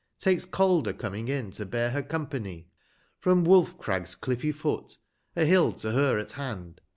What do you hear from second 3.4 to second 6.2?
JVoolfcratjs cliffy foot, a Hill to her